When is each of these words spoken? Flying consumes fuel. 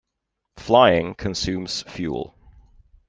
Flying 0.57 1.13
consumes 1.13 1.83
fuel. 1.83 2.33